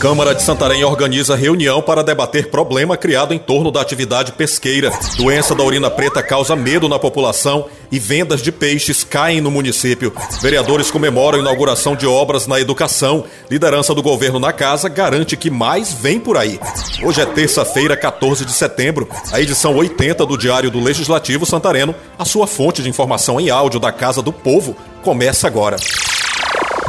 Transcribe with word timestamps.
Câmara 0.00 0.34
de 0.34 0.42
Santarém 0.42 0.82
organiza 0.82 1.36
reunião 1.36 1.82
para 1.82 2.02
debater 2.02 2.48
problema 2.48 2.96
criado 2.96 3.34
em 3.34 3.38
torno 3.38 3.70
da 3.70 3.82
atividade 3.82 4.32
pesqueira. 4.32 4.90
Doença 5.18 5.54
da 5.54 5.62
urina 5.62 5.90
preta 5.90 6.22
causa 6.22 6.56
medo 6.56 6.88
na 6.88 6.98
população 6.98 7.66
e 7.92 7.98
vendas 7.98 8.40
de 8.40 8.50
peixes 8.50 9.04
caem 9.04 9.42
no 9.42 9.50
município. 9.50 10.10
Vereadores 10.40 10.90
comemoram 10.90 11.36
a 11.36 11.42
inauguração 11.42 11.94
de 11.94 12.06
obras 12.06 12.46
na 12.46 12.58
educação. 12.58 13.26
Liderança 13.50 13.94
do 13.94 14.02
governo 14.02 14.40
na 14.40 14.54
casa 14.54 14.88
garante 14.88 15.36
que 15.36 15.50
mais 15.50 15.92
vem 15.92 16.18
por 16.18 16.38
aí. 16.38 16.58
Hoje 17.02 17.20
é 17.20 17.26
terça-feira, 17.26 17.94
14 17.94 18.46
de 18.46 18.52
setembro, 18.52 19.06
a 19.30 19.38
edição 19.38 19.76
80 19.76 20.24
do 20.24 20.38
Diário 20.38 20.70
do 20.70 20.82
Legislativo 20.82 21.44
Santareno, 21.44 21.94
a 22.18 22.24
sua 22.24 22.46
fonte 22.46 22.82
de 22.82 22.88
informação 22.88 23.38
em 23.38 23.50
áudio 23.50 23.78
da 23.78 23.92
Casa 23.92 24.22
do 24.22 24.32
Povo, 24.32 24.74
começa 25.02 25.46
agora. 25.46 25.76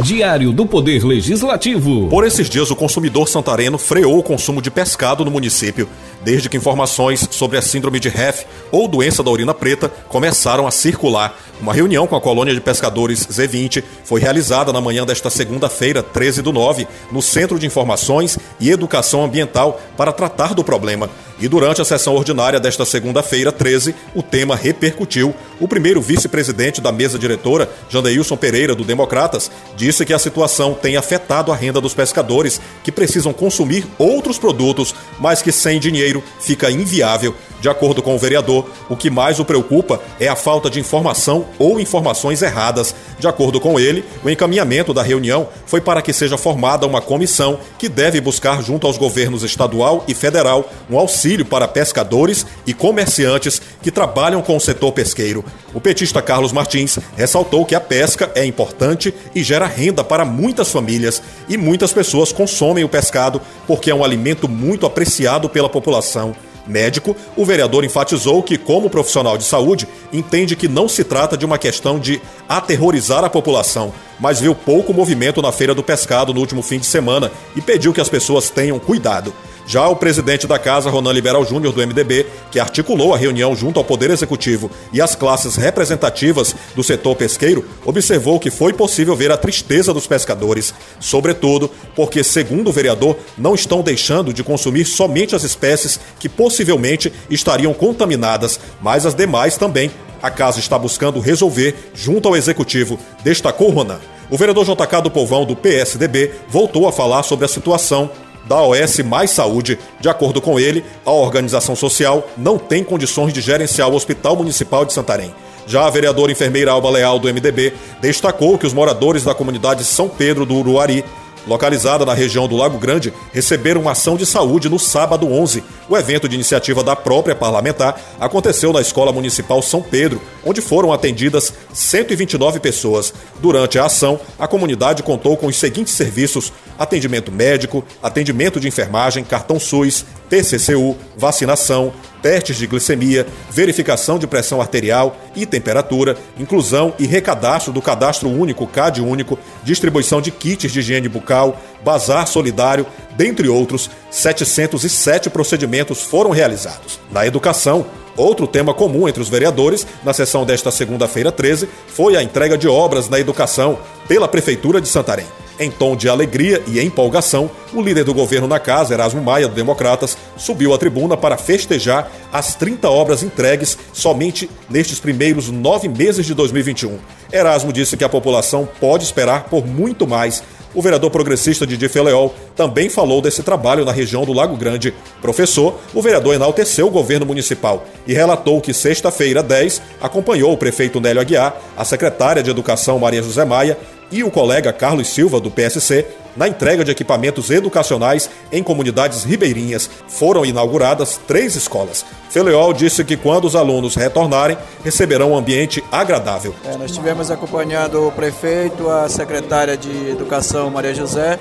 Diário 0.01 0.51
do 0.51 0.65
Poder 0.65 1.05
Legislativo. 1.05 2.07
Por 2.09 2.25
esses 2.25 2.49
dias, 2.49 2.71
o 2.71 2.75
consumidor 2.75 3.29
santareno 3.29 3.77
freou 3.77 4.17
o 4.17 4.23
consumo 4.23 4.61
de 4.61 4.71
pescado 4.71 5.23
no 5.23 5.29
município, 5.29 5.87
desde 6.23 6.49
que 6.49 6.57
informações 6.57 7.27
sobre 7.29 7.57
a 7.57 7.61
síndrome 7.61 7.99
de 7.99 8.07
HEF 8.07 8.45
ou 8.71 8.87
doença 8.87 9.21
da 9.21 9.29
urina 9.29 9.53
preta 9.53 9.89
começaram 10.07 10.65
a 10.65 10.71
circular. 10.71 11.37
Uma 11.61 11.73
reunião 11.73 12.07
com 12.07 12.15
a 12.15 12.21
colônia 12.21 12.53
de 12.53 12.59
pescadores 12.59 13.27
Z20 13.27 13.83
foi 14.03 14.19
realizada 14.19 14.73
na 14.73 14.81
manhã 14.81 15.05
desta 15.05 15.29
segunda-feira, 15.29 16.01
13 16.01 16.41
do 16.41 16.51
9, 16.51 16.87
no 17.11 17.21
Centro 17.21 17.59
de 17.59 17.67
Informações 17.67 18.39
e 18.59 18.71
Educação 18.71 19.23
Ambiental 19.23 19.79
para 19.95 20.11
tratar 20.11 20.55
do 20.55 20.63
problema. 20.63 21.09
E 21.41 21.47
durante 21.47 21.81
a 21.81 21.85
sessão 21.85 22.13
ordinária 22.13 22.59
desta 22.59 22.85
segunda-feira, 22.85 23.51
13, 23.51 23.95
o 24.13 24.21
tema 24.21 24.55
repercutiu. 24.55 25.33
O 25.59 25.67
primeiro 25.67 25.99
vice-presidente 25.99 26.79
da 26.79 26.91
mesa 26.91 27.17
diretora, 27.17 27.67
Jandeilson 27.89 28.37
Pereira, 28.37 28.75
do 28.75 28.83
Democratas, 28.83 29.49
disse 29.75 30.05
que 30.05 30.13
a 30.13 30.19
situação 30.19 30.75
tem 30.75 30.97
afetado 30.97 31.51
a 31.51 31.55
renda 31.55 31.81
dos 31.81 31.95
pescadores, 31.95 32.61
que 32.83 32.91
precisam 32.91 33.33
consumir 33.33 33.87
outros 33.97 34.37
produtos, 34.37 34.93
mas 35.19 35.41
que 35.41 35.51
sem 35.51 35.79
dinheiro 35.79 36.23
fica 36.39 36.69
inviável. 36.69 37.35
De 37.61 37.69
acordo 37.69 38.01
com 38.01 38.15
o 38.15 38.17
vereador, 38.17 38.65
o 38.89 38.97
que 38.97 39.11
mais 39.11 39.39
o 39.39 39.45
preocupa 39.45 40.01
é 40.19 40.27
a 40.27 40.35
falta 40.35 40.67
de 40.67 40.79
informação 40.79 41.45
ou 41.59 41.79
informações 41.79 42.41
erradas. 42.41 42.95
De 43.19 43.27
acordo 43.27 43.59
com 43.59 43.79
ele, 43.79 44.03
o 44.23 44.29
encaminhamento 44.31 44.95
da 44.95 45.03
reunião 45.03 45.47
foi 45.67 45.79
para 45.79 46.01
que 46.01 46.11
seja 46.11 46.39
formada 46.39 46.87
uma 46.87 47.01
comissão 47.01 47.59
que 47.77 47.87
deve 47.87 48.19
buscar, 48.19 48.63
junto 48.63 48.87
aos 48.87 48.97
governos 48.97 49.43
estadual 49.43 50.03
e 50.07 50.15
federal, 50.15 50.67
um 50.89 50.97
auxílio 50.97 51.45
para 51.45 51.67
pescadores 51.67 52.47
e 52.65 52.73
comerciantes 52.73 53.61
que 53.83 53.91
trabalham 53.91 54.41
com 54.41 54.57
o 54.57 54.59
setor 54.59 54.91
pesqueiro. 54.91 55.45
O 55.71 55.79
petista 55.79 56.19
Carlos 56.19 56.51
Martins 56.51 56.97
ressaltou 57.15 57.63
que 57.63 57.75
a 57.75 57.79
pesca 57.79 58.31
é 58.33 58.43
importante 58.43 59.13
e 59.35 59.43
gera 59.43 59.67
renda 59.67 60.03
para 60.03 60.25
muitas 60.25 60.71
famílias 60.71 61.21
e 61.47 61.57
muitas 61.57 61.93
pessoas 61.93 62.31
consomem 62.31 62.83
o 62.83 62.89
pescado 62.89 63.39
porque 63.67 63.91
é 63.91 63.95
um 63.95 64.03
alimento 64.03 64.49
muito 64.49 64.87
apreciado 64.87 65.47
pela 65.47 65.69
população. 65.69 66.35
Médico, 66.67 67.15
o 67.35 67.45
vereador 67.45 67.83
enfatizou 67.83 68.41
que, 68.43 68.57
como 68.57 68.89
profissional 68.89 69.37
de 69.37 69.43
saúde, 69.43 69.87
entende 70.11 70.55
que 70.55 70.67
não 70.67 70.87
se 70.87 71.03
trata 71.03 71.37
de 71.37 71.45
uma 71.45 71.57
questão 71.57 71.99
de 71.99 72.21
aterrorizar 72.47 73.23
a 73.23 73.29
população, 73.29 73.93
mas 74.19 74.39
viu 74.39 74.53
pouco 74.53 74.93
movimento 74.93 75.41
na 75.41 75.51
Feira 75.51 75.73
do 75.73 75.83
Pescado 75.83 76.33
no 76.33 76.39
último 76.39 76.61
fim 76.61 76.79
de 76.79 76.85
semana 76.85 77.31
e 77.55 77.61
pediu 77.61 77.93
que 77.93 78.01
as 78.01 78.09
pessoas 78.09 78.49
tenham 78.49 78.79
cuidado. 78.79 79.33
Já 79.65 79.87
o 79.87 79.95
presidente 79.95 80.47
da 80.47 80.59
casa, 80.59 80.89
Ronan 80.89 81.13
Liberal 81.13 81.45
Júnior, 81.45 81.73
do 81.73 81.85
MDB, 81.85 82.25
que 82.51 82.59
articulou 82.59 83.13
a 83.13 83.17
reunião 83.17 83.55
junto 83.55 83.79
ao 83.79 83.85
Poder 83.85 84.09
Executivo 84.09 84.69
e 84.91 85.01
as 85.01 85.15
classes 85.15 85.55
representativas 85.55 86.55
do 86.75 86.83
setor 86.83 87.15
pesqueiro, 87.15 87.65
observou 87.85 88.39
que 88.39 88.51
foi 88.51 88.73
possível 88.73 89.15
ver 89.15 89.31
a 89.31 89.37
tristeza 89.37 89.93
dos 89.93 90.07
pescadores, 90.07 90.73
sobretudo 90.99 91.71
porque, 91.95 92.23
segundo 92.23 92.69
o 92.69 92.73
vereador, 92.73 93.17
não 93.37 93.55
estão 93.55 93.81
deixando 93.81 94.33
de 94.33 94.43
consumir 94.43 94.85
somente 94.85 95.35
as 95.35 95.43
espécies 95.43 95.99
que 96.19 96.27
possivelmente 96.27 97.11
estariam 97.29 97.73
contaminadas, 97.73 98.59
mas 98.81 99.05
as 99.05 99.15
demais 99.15 99.57
também. 99.57 99.91
A 100.21 100.29
casa 100.29 100.59
está 100.59 100.77
buscando 100.77 101.19
resolver 101.19 101.75
junto 101.95 102.27
ao 102.27 102.35
Executivo, 102.35 102.99
destacou 103.23 103.71
Ronan. 103.71 103.99
O 104.29 104.37
vereador 104.37 104.63
JK 104.63 105.01
do 105.01 105.11
Povão, 105.11 105.43
do 105.45 105.55
PSDB, 105.55 106.31
voltou 106.47 106.87
a 106.87 106.91
falar 106.91 107.23
sobre 107.23 107.43
a 107.43 107.49
situação 107.49 108.09
da 108.45 108.61
OS 108.61 108.99
Mais 108.99 109.31
Saúde. 109.31 109.77
De 109.99 110.09
acordo 110.09 110.41
com 110.41 110.59
ele, 110.59 110.83
a 111.05 111.11
organização 111.11 111.75
social 111.75 112.27
não 112.37 112.57
tem 112.57 112.83
condições 112.83 113.33
de 113.33 113.41
gerenciar 113.41 113.89
o 113.89 113.95
Hospital 113.95 114.35
Municipal 114.35 114.85
de 114.85 114.93
Santarém. 114.93 115.33
Já 115.67 115.85
a 115.85 115.89
vereadora 115.89 116.31
enfermeira 116.31 116.71
Alba 116.71 116.89
Leal, 116.89 117.19
do 117.19 117.31
MDB, 117.31 117.73
destacou 118.01 118.57
que 118.57 118.65
os 118.65 118.73
moradores 118.73 119.23
da 119.23 119.33
comunidade 119.33 119.83
São 119.83 120.09
Pedro 120.09 120.45
do 120.45 120.55
Uruari 120.55 121.05
localizada 121.47 122.05
na 122.05 122.13
região 122.13 122.47
do 122.47 122.55
Lago 122.55 122.77
Grande, 122.77 123.13
receberam 123.33 123.81
uma 123.81 123.91
ação 123.91 124.15
de 124.15 124.25
saúde 124.25 124.69
no 124.69 124.79
sábado 124.79 125.31
11. 125.31 125.63
O 125.89 125.97
evento 125.97 126.27
de 126.27 126.35
iniciativa 126.35 126.83
da 126.83 126.95
própria 126.95 127.35
parlamentar 127.35 127.99
aconteceu 128.19 128.71
na 128.71 128.81
Escola 128.81 129.11
Municipal 129.11 129.61
São 129.61 129.81
Pedro, 129.81 130.21
onde 130.45 130.61
foram 130.61 130.91
atendidas 130.91 131.53
129 131.73 132.59
pessoas. 132.59 133.13
Durante 133.39 133.79
a 133.79 133.85
ação, 133.85 134.19
a 134.37 134.47
comunidade 134.47 135.03
contou 135.03 135.37
com 135.37 135.47
os 135.47 135.57
seguintes 135.57 135.93
serviços: 135.93 136.51
atendimento 136.77 137.31
médico, 137.31 137.83
atendimento 138.01 138.59
de 138.59 138.67
enfermagem, 138.67 139.23
cartão 139.23 139.59
SUS, 139.59 140.05
TCCU, 140.29 140.95
vacinação, 141.17 141.93
testes 142.21 142.57
de 142.57 142.67
glicemia, 142.67 143.25
verificação 143.49 144.17
de 144.17 144.27
pressão 144.27 144.61
arterial 144.61 145.17
e 145.35 145.45
temperatura, 145.45 146.17
inclusão 146.39 146.93
e 146.97 147.05
recadastro 147.05 147.73
do 147.73 147.81
cadastro 147.81 148.29
único 148.29 148.67
CAD 148.67 149.01
único, 149.01 149.37
distribuição 149.63 150.21
de 150.21 150.31
kits 150.31 150.71
de 150.71 150.79
higiene 150.79 151.09
bucal, 151.09 151.59
bazar 151.83 152.27
solidário, 152.27 152.85
dentre 153.17 153.49
outros, 153.49 153.89
707 154.09 155.29
procedimentos 155.29 156.01
foram 156.01 156.31
realizados. 156.31 156.99
Na 157.11 157.25
educação, 157.25 157.85
Outro 158.17 158.47
tema 158.47 158.73
comum 158.73 159.07
entre 159.07 159.21
os 159.21 159.29
vereadores 159.29 159.85
na 160.03 160.13
sessão 160.13 160.45
desta 160.45 160.71
segunda-feira 160.71 161.31
13 161.31 161.67
foi 161.87 162.15
a 162.15 162.23
entrega 162.23 162.57
de 162.57 162.67
obras 162.67 163.09
na 163.09 163.19
educação 163.19 163.79
pela 164.07 164.27
Prefeitura 164.27 164.81
de 164.81 164.87
Santarém. 164.87 165.25
Em 165.59 165.69
tom 165.69 165.95
de 165.95 166.09
alegria 166.09 166.61
e 166.65 166.81
empolgação, 166.81 167.49
o 167.71 167.81
líder 167.81 168.03
do 168.03 168.15
governo 168.15 168.47
na 168.47 168.59
casa, 168.59 168.95
Erasmo 168.95 169.21
Maia, 169.21 169.47
do 169.47 169.53
Democratas, 169.53 170.17
subiu 170.35 170.73
à 170.73 170.77
tribuna 170.77 171.15
para 171.15 171.37
festejar 171.37 172.11
as 172.33 172.55
30 172.55 172.89
obras 172.89 173.21
entregues 173.21 173.77
somente 173.93 174.49
nestes 174.67 174.99
primeiros 174.99 175.49
nove 175.49 175.87
meses 175.87 176.25
de 176.25 176.33
2021. 176.33 176.97
Erasmo 177.31 177.71
disse 177.71 177.95
que 177.95 178.03
a 178.03 178.09
população 178.09 178.67
pode 178.79 179.03
esperar 179.03 179.43
por 179.45 179.65
muito 179.65 180.07
mais 180.07 180.41
o 180.73 180.81
vereador 180.81 181.11
progressista 181.11 181.67
Didi 181.67 181.89
Feleol 181.89 182.33
também 182.55 182.89
falou 182.89 183.21
desse 183.21 183.43
trabalho 183.43 183.85
na 183.85 183.91
região 183.91 184.25
do 184.25 184.33
Lago 184.33 184.55
Grande. 184.55 184.93
Professor, 185.21 185.77
o 185.93 186.01
vereador 186.01 186.33
enalteceu 186.33 186.87
o 186.87 186.91
governo 186.91 187.25
municipal 187.25 187.85
e 188.07 188.13
relatou 188.13 188.61
que 188.61 188.73
sexta-feira 188.73 189.43
10 189.43 189.81
acompanhou 190.01 190.53
o 190.53 190.57
prefeito 190.57 190.99
Nélio 190.99 191.21
Aguiar, 191.21 191.55
a 191.75 191.83
secretária 191.83 192.41
de 192.41 192.49
Educação 192.49 192.99
Maria 192.99 193.21
José 193.21 193.45
Maia 193.45 193.77
e 194.11 194.23
o 194.23 194.31
colega 194.31 194.73
Carlos 194.73 195.07
Silva, 195.07 195.39
do 195.39 195.49
PSC, 195.49 196.05
na 196.35 196.47
entrega 196.47 196.83
de 196.83 196.91
equipamentos 196.91 197.49
educacionais 197.49 198.29
em 198.51 198.63
comunidades 198.63 199.23
ribeirinhas. 199.23 199.89
Foram 200.07 200.45
inauguradas 200.45 201.19
três 201.27 201.55
escolas. 201.55 202.05
Feleol 202.29 202.73
disse 202.73 203.03
que 203.03 203.17
quando 203.17 203.45
os 203.45 203.55
alunos 203.55 203.95
retornarem, 203.95 204.57
receberão 204.83 205.31
um 205.31 205.37
ambiente 205.37 205.83
agradável. 205.91 206.53
É, 206.65 206.77
nós 206.77 206.91
estivemos 206.91 207.29
acompanhando 207.29 208.07
o 208.07 208.11
prefeito, 208.11 208.89
a 208.89 209.09
secretária 209.09 209.75
de 209.75 210.09
Educação, 210.09 210.69
Maria 210.69 210.93
José, 210.93 211.39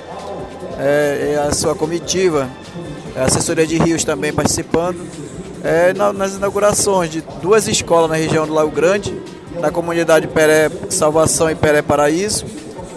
é, 0.77 1.33
e 1.33 1.47
a 1.47 1.53
sua 1.53 1.75
comitiva, 1.75 2.49
a 3.15 3.25
assessoria 3.25 3.67
de 3.67 3.77
Rios 3.77 4.03
também 4.03 4.33
participando, 4.33 4.99
é, 5.63 5.93
nas 5.93 6.35
inaugurações 6.35 7.09
de 7.09 7.21
duas 7.41 7.67
escolas 7.67 8.09
na 8.09 8.15
região 8.15 8.47
do 8.47 8.53
Lago 8.53 8.71
Grande, 8.71 9.15
na 9.59 9.69
comunidade 9.69 10.27
Peré 10.27 10.69
Salvação 10.89 11.49
e 11.49 11.55
Peré 11.55 11.81
Paraíso, 11.81 12.45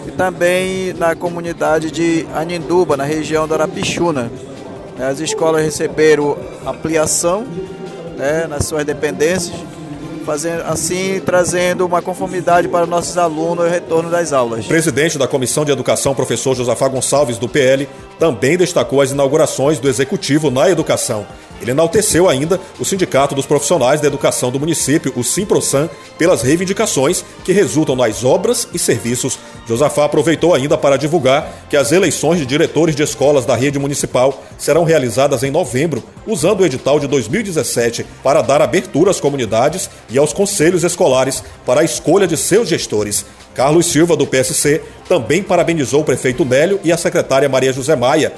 e 0.07 0.11
também 0.11 0.93
na 0.93 1.15
comunidade 1.15 1.91
de 1.91 2.25
Aninduba, 2.33 2.95
na 2.95 3.03
região 3.03 3.47
da 3.47 3.55
Arapixuna. 3.55 4.31
As 4.99 5.19
escolas 5.19 5.63
receberam 5.63 6.37
ampliação 6.65 7.45
né, 8.17 8.47
nas 8.47 8.65
suas 8.65 8.85
dependências, 8.85 9.53
fazendo, 10.25 10.63
assim 10.63 11.21
trazendo 11.25 11.85
uma 11.85 12.01
conformidade 12.01 12.67
para 12.67 12.85
nossos 12.85 13.17
alunos 13.17 13.65
no 13.65 13.69
retorno 13.69 14.09
das 14.09 14.31
aulas. 14.31 14.65
O 14.65 14.67
presidente 14.67 15.17
da 15.17 15.27
Comissão 15.27 15.65
de 15.65 15.71
Educação, 15.71 16.15
professor 16.15 16.55
Josafá 16.55 16.87
Gonçalves, 16.87 17.37
do 17.37 17.49
PL, 17.49 17.89
também 18.17 18.57
destacou 18.57 19.01
as 19.01 19.11
inaugurações 19.11 19.79
do 19.79 19.89
Executivo 19.89 20.49
na 20.49 20.69
educação 20.69 21.25
Ele 21.65 21.71
enalteceu 21.71 22.29
ainda 22.29 22.61
o 22.79 22.85
Sindicato 22.85 23.33
dos 23.33 23.47
Profissionais 23.47 23.99
da 23.99 24.05
Educação 24.05 24.51
do 24.51 24.59
município, 24.59 25.11
o 25.15 25.23
Simprosan, 25.23 25.89
pelas 26.15 26.43
reivindicações 26.43 27.25
que 27.43 27.51
resultam 27.51 27.95
nas 27.95 28.23
obras 28.23 28.67
e 28.71 28.77
serviços. 28.77 29.39
Josafá 29.67 30.05
aproveitou 30.05 30.53
ainda 30.53 30.77
para 30.77 30.95
divulgar 30.95 31.65
que 31.67 31.75
as 31.75 31.91
eleições 31.91 32.37
de 32.37 32.45
diretores 32.45 32.95
de 32.95 33.01
escolas 33.01 33.45
da 33.45 33.55
rede 33.55 33.79
municipal 33.79 34.43
serão 34.59 34.83
realizadas 34.83 35.41
em 35.41 35.49
novembro, 35.49 36.03
usando 36.27 36.61
o 36.61 36.65
edital 36.67 36.99
de 36.99 37.07
2017 37.07 38.05
para 38.21 38.43
dar 38.43 38.61
abertura 38.61 39.09
às 39.09 39.19
comunidades 39.19 39.89
e 40.07 40.19
aos 40.19 40.33
conselhos 40.33 40.83
escolares 40.83 41.43
para 41.65 41.81
a 41.81 41.83
escolha 41.83 42.27
de 42.27 42.37
seus 42.37 42.69
gestores. 42.69 43.25
Carlos 43.55 43.87
Silva, 43.87 44.15
do 44.15 44.27
PSC, 44.27 44.83
também 45.09 45.41
parabenizou 45.41 46.01
o 46.01 46.05
prefeito 46.05 46.45
Nélio 46.45 46.79
e 46.83 46.91
a 46.91 46.97
secretária 46.97 47.49
Maria 47.49 47.73
José 47.73 47.95
Maia 47.95 48.33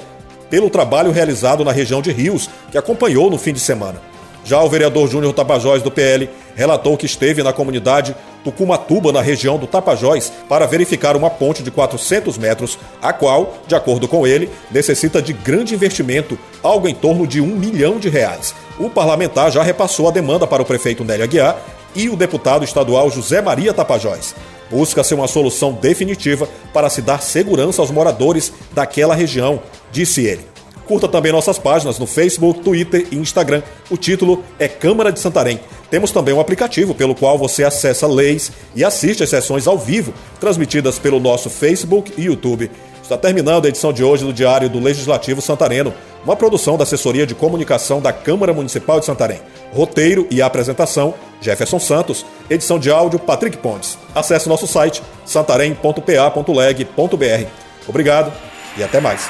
pelo 0.50 0.70
trabalho 0.70 1.10
realizado 1.10 1.64
na 1.64 1.72
região 1.72 2.02
de 2.02 2.12
Rios, 2.12 2.48
que 2.70 2.78
acompanhou 2.78 3.30
no 3.30 3.38
fim 3.38 3.52
de 3.52 3.60
semana. 3.60 4.00
Já 4.44 4.62
o 4.62 4.68
vereador 4.68 5.06
Júnior 5.08 5.34
Tapajós, 5.34 5.82
do 5.82 5.90
PL, 5.90 6.30
relatou 6.56 6.96
que 6.96 7.04
esteve 7.04 7.42
na 7.42 7.52
comunidade 7.52 8.16
Tucumatuba, 8.42 9.12
na 9.12 9.20
região 9.20 9.58
do 9.58 9.66
Tapajós, 9.66 10.32
para 10.48 10.64
verificar 10.64 11.16
uma 11.16 11.28
ponte 11.28 11.62
de 11.62 11.70
400 11.70 12.38
metros, 12.38 12.78
a 13.02 13.12
qual, 13.12 13.58
de 13.66 13.74
acordo 13.74 14.08
com 14.08 14.26
ele, 14.26 14.48
necessita 14.70 15.20
de 15.20 15.34
grande 15.34 15.74
investimento, 15.74 16.38
algo 16.62 16.88
em 16.88 16.94
torno 16.94 17.26
de 17.26 17.42
um 17.42 17.48
milhão 17.48 17.98
de 17.98 18.08
reais. 18.08 18.54
O 18.78 18.88
parlamentar 18.88 19.50
já 19.50 19.62
repassou 19.62 20.08
a 20.08 20.12
demanda 20.12 20.46
para 20.46 20.62
o 20.62 20.66
prefeito 20.66 21.04
Nélio 21.04 21.24
Aguiar 21.24 21.58
e 21.98 22.08
o 22.08 22.16
deputado 22.16 22.64
estadual 22.64 23.10
José 23.10 23.42
Maria 23.42 23.74
Tapajós. 23.74 24.34
Busca-se 24.70 25.14
uma 25.14 25.26
solução 25.26 25.72
definitiva 25.72 26.48
para 26.72 26.88
se 26.88 27.02
dar 27.02 27.20
segurança 27.20 27.82
aos 27.82 27.90
moradores 27.90 28.52
daquela 28.72 29.14
região, 29.14 29.60
disse 29.90 30.24
ele. 30.24 30.46
Curta 30.86 31.08
também 31.08 31.32
nossas 31.32 31.58
páginas 31.58 31.98
no 31.98 32.06
Facebook, 32.06 32.60
Twitter 32.60 33.08
e 33.10 33.16
Instagram. 33.16 33.62
O 33.90 33.96
título 33.96 34.42
é 34.58 34.68
Câmara 34.68 35.12
de 35.12 35.20
Santarém. 35.20 35.60
Temos 35.90 36.10
também 36.10 36.32
um 36.32 36.40
aplicativo 36.40 36.94
pelo 36.94 37.14
qual 37.14 37.36
você 37.36 37.64
acessa 37.64 38.06
leis 38.06 38.52
e 38.74 38.84
assiste 38.84 39.22
às 39.22 39.28
sessões 39.28 39.66
ao 39.66 39.76
vivo, 39.76 40.14
transmitidas 40.40 40.98
pelo 40.98 41.20
nosso 41.20 41.50
Facebook 41.50 42.14
e 42.16 42.22
YouTube. 42.22 42.70
Está 43.08 43.16
terminando 43.16 43.64
a 43.64 43.68
edição 43.68 43.90
de 43.90 44.04
hoje 44.04 44.22
do 44.22 44.34
Diário 44.34 44.68
do 44.68 44.78
Legislativo 44.78 45.40
Santareno, 45.40 45.94
uma 46.26 46.36
produção 46.36 46.76
da 46.76 46.82
Assessoria 46.82 47.26
de 47.26 47.34
Comunicação 47.34 48.02
da 48.02 48.12
Câmara 48.12 48.52
Municipal 48.52 49.00
de 49.00 49.06
Santarém. 49.06 49.40
Roteiro 49.72 50.26
e 50.30 50.42
apresentação, 50.42 51.14
Jefferson 51.40 51.80
Santos. 51.80 52.26
Edição 52.50 52.78
de 52.78 52.90
áudio, 52.90 53.18
Patrick 53.18 53.56
Pontes. 53.56 53.96
Acesse 54.14 54.46
nosso 54.46 54.66
site 54.66 55.02
santarém.pa.leg.br. 55.24 57.46
Obrigado 57.88 58.30
e 58.76 58.84
até 58.84 59.00
mais. 59.00 59.26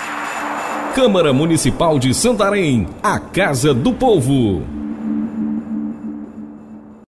Câmara 0.93 1.33
Municipal 1.33 2.01
de 2.01 2.13
Santarém, 2.13 2.89
a 3.01 3.21
Casa 3.21 3.73
do 3.73 3.93
Povo. 3.93 4.88